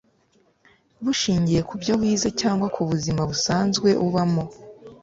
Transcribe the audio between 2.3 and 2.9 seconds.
cyangwa ku